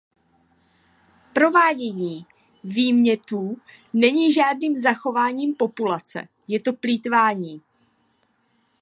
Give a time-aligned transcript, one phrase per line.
[1.33, 2.25] Provádění
[2.63, 3.57] výmětů
[3.93, 7.61] není žádným zachováváním populace, je to plýtvání.